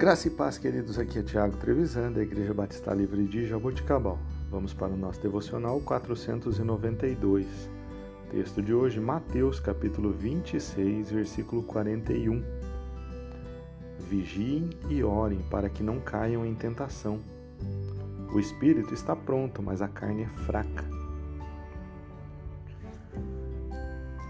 Graça 0.00 0.28
e 0.28 0.30
paz, 0.30 0.56
queridos. 0.56 0.98
Aqui 0.98 1.18
é 1.18 1.22
Tiago 1.22 1.58
Trevisan, 1.58 2.10
da 2.10 2.22
Igreja 2.22 2.54
Batista 2.54 2.94
Livre 2.94 3.22
de 3.26 3.46
Jaboticabal. 3.46 4.18
Vamos 4.50 4.72
para 4.72 4.88
o 4.88 4.96
nosso 4.96 5.20
devocional 5.20 5.78
492. 5.82 7.46
Texto 8.30 8.62
de 8.62 8.72
hoje, 8.72 8.98
Mateus, 8.98 9.60
capítulo 9.60 10.10
26, 10.10 11.10
versículo 11.10 11.62
41. 11.64 12.42
Vigiem 14.08 14.70
e 14.88 15.04
orem 15.04 15.42
para 15.50 15.68
que 15.68 15.82
não 15.82 16.00
caiam 16.00 16.46
em 16.46 16.54
tentação. 16.54 17.20
O 18.32 18.40
espírito 18.40 18.94
está 18.94 19.14
pronto, 19.14 19.62
mas 19.62 19.82
a 19.82 19.88
carne 19.88 20.22
é 20.22 20.28
fraca. 20.46 20.84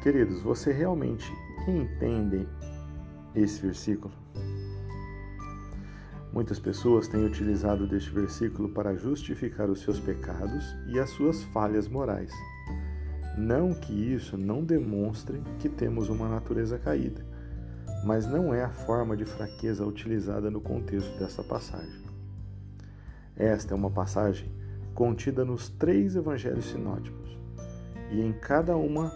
Queridos, 0.00 0.40
você 0.42 0.70
realmente 0.70 1.28
entende 1.66 2.46
esse 3.34 3.62
versículo? 3.62 4.14
Muitas 6.36 6.58
pessoas 6.58 7.08
têm 7.08 7.24
utilizado 7.24 7.86
deste 7.86 8.10
versículo 8.10 8.68
para 8.68 8.94
justificar 8.94 9.70
os 9.70 9.80
seus 9.80 9.98
pecados 9.98 10.76
e 10.86 10.98
as 10.98 11.08
suas 11.08 11.42
falhas 11.44 11.88
morais. 11.88 12.30
Não 13.38 13.72
que 13.72 13.94
isso 13.94 14.36
não 14.36 14.62
demonstre 14.62 15.40
que 15.58 15.66
temos 15.66 16.10
uma 16.10 16.28
natureza 16.28 16.78
caída, 16.78 17.24
mas 18.04 18.26
não 18.26 18.52
é 18.52 18.62
a 18.62 18.68
forma 18.68 19.16
de 19.16 19.24
fraqueza 19.24 19.86
utilizada 19.86 20.50
no 20.50 20.60
contexto 20.60 21.18
dessa 21.18 21.42
passagem. 21.42 22.04
Esta 23.34 23.72
é 23.72 23.74
uma 23.74 23.90
passagem 23.90 24.52
contida 24.92 25.42
nos 25.42 25.70
três 25.70 26.16
evangelhos 26.16 26.66
sinóticos, 26.66 27.38
e 28.12 28.20
em 28.20 28.34
cada 28.34 28.76
uma 28.76 29.10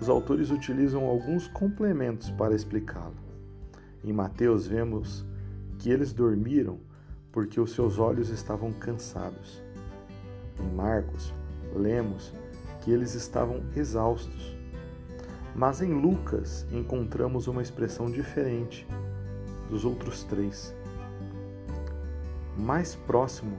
os 0.00 0.08
autores 0.08 0.50
utilizam 0.50 1.04
alguns 1.04 1.46
complementos 1.46 2.28
para 2.28 2.56
explicá-la. 2.56 3.14
Em 4.02 4.12
Mateus 4.12 4.66
vemos 4.66 5.24
que 5.80 5.90
eles 5.90 6.12
dormiram 6.12 6.78
porque 7.32 7.58
os 7.58 7.72
seus 7.72 7.98
olhos 7.98 8.28
estavam 8.28 8.70
cansados. 8.72 9.62
Em 10.58 10.74
Marcos, 10.74 11.32
lemos 11.74 12.34
que 12.82 12.90
eles 12.90 13.14
estavam 13.14 13.62
exaustos. 13.74 14.54
Mas 15.54 15.80
em 15.80 15.92
Lucas 15.92 16.66
encontramos 16.70 17.46
uma 17.46 17.62
expressão 17.62 18.10
diferente 18.10 18.86
dos 19.70 19.84
outros 19.84 20.22
três. 20.24 20.74
Mais 22.58 22.94
próximo, 22.94 23.56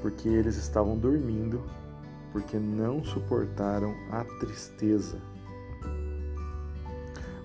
porque 0.00 0.28
eles 0.28 0.56
estavam 0.56 0.96
dormindo, 0.96 1.60
porque 2.30 2.56
não 2.56 3.02
suportaram 3.02 3.94
a 4.12 4.22
tristeza 4.38 5.20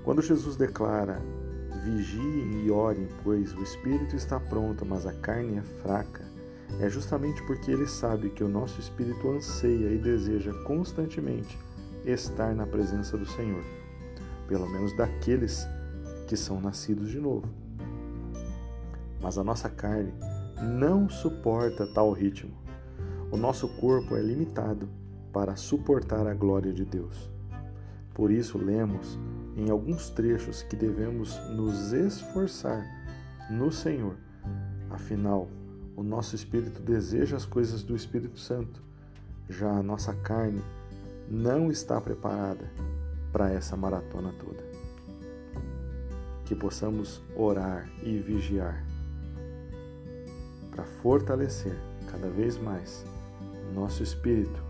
quando 0.03 0.21
Jesus 0.21 0.55
declara: 0.55 1.21
Vigiem 1.83 2.65
e 2.65 2.71
orem, 2.71 3.07
pois 3.23 3.53
o 3.53 3.61
espírito 3.61 4.15
está 4.15 4.39
pronto, 4.39 4.85
mas 4.85 5.05
a 5.05 5.13
carne 5.13 5.57
é 5.57 5.61
fraca, 5.81 6.23
é 6.79 6.89
justamente 6.89 7.41
porque 7.43 7.71
ele 7.71 7.87
sabe 7.87 8.29
que 8.29 8.43
o 8.43 8.49
nosso 8.49 8.79
espírito 8.79 9.29
anseia 9.29 9.89
e 9.89 9.97
deseja 9.97 10.53
constantemente 10.63 11.57
estar 12.05 12.55
na 12.55 12.65
presença 12.65 13.17
do 13.17 13.25
Senhor, 13.25 13.63
pelo 14.47 14.69
menos 14.69 14.95
daqueles 14.95 15.67
que 16.27 16.37
são 16.37 16.61
nascidos 16.61 17.09
de 17.09 17.19
novo. 17.19 17.47
Mas 19.21 19.37
a 19.37 19.43
nossa 19.43 19.69
carne 19.69 20.13
não 20.61 21.09
suporta 21.09 21.85
tal 21.87 22.11
ritmo. 22.11 22.51
O 23.31 23.37
nosso 23.37 23.67
corpo 23.77 24.15
é 24.15 24.21
limitado 24.21 24.89
para 25.31 25.55
suportar 25.55 26.27
a 26.27 26.33
glória 26.33 26.73
de 26.73 26.83
Deus. 26.83 27.29
Por 28.13 28.31
isso, 28.31 28.57
lemos 28.57 29.17
em 29.55 29.69
alguns 29.69 30.09
trechos 30.09 30.63
que 30.63 30.75
devemos 30.75 31.37
nos 31.49 31.91
esforçar 31.91 32.85
no 33.49 33.71
Senhor. 33.71 34.15
Afinal, 34.89 35.47
o 35.95 36.03
nosso 36.03 36.35
espírito 36.35 36.81
deseja 36.81 37.35
as 37.35 37.45
coisas 37.45 37.83
do 37.83 37.95
Espírito 37.95 38.39
Santo, 38.39 38.81
já 39.49 39.69
a 39.69 39.83
nossa 39.83 40.13
carne 40.13 40.61
não 41.29 41.69
está 41.69 41.99
preparada 41.99 42.71
para 43.31 43.51
essa 43.51 43.75
maratona 43.75 44.33
toda. 44.39 44.63
Que 46.45 46.55
possamos 46.55 47.21
orar 47.35 47.89
e 48.03 48.17
vigiar 48.19 48.83
para 50.71 50.83
fortalecer 50.85 51.77
cada 52.09 52.29
vez 52.29 52.57
mais 52.57 53.05
nosso 53.73 54.03
espírito 54.03 54.61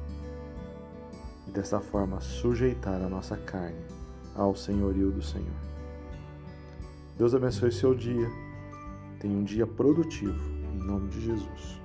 e 1.48 1.52
dessa 1.52 1.80
forma 1.80 2.22
sujeitar 2.22 3.02
a 3.02 3.10
nossa 3.10 3.36
carne 3.38 4.01
ao 4.36 4.56
senhorio 4.56 5.12
do 5.12 5.22
Senhor. 5.22 5.48
Deus 7.18 7.36
abençoe 7.36 7.72
seu 7.72 7.94
dia. 7.94 8.30
Tenha 9.20 9.38
um 9.38 9.44
dia 9.44 9.68
produtivo, 9.68 10.42
em 10.74 10.78
nome 10.80 11.10
de 11.10 11.22
Jesus. 11.22 11.80